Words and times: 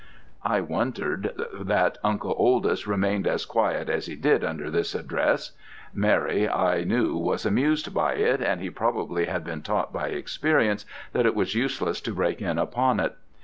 "I 0.43 0.61
wondered 0.61 1.31
that 1.53 1.99
Uncle 2.03 2.33
Oldys 2.35 2.87
remained 2.87 3.27
as 3.27 3.45
quiet 3.45 3.87
as 3.87 4.07
he 4.07 4.15
did 4.15 4.43
under 4.43 4.71
this 4.71 4.95
address. 4.95 5.51
Mary, 5.93 6.49
I 6.49 6.83
knew, 6.83 7.15
was 7.15 7.45
amused 7.45 7.93
by 7.93 8.13
it, 8.13 8.41
and 8.41 8.61
he 8.61 8.71
probably 8.71 9.25
had 9.25 9.43
been 9.43 9.61
taught 9.61 9.93
by 9.93 10.07
experience 10.07 10.87
that 11.13 11.27
it 11.27 11.35
was 11.35 11.53
useless 11.53 12.01
to 12.01 12.15
break 12.15 12.41
in 12.41 12.57
upon 12.57 12.99
it. 12.99 13.15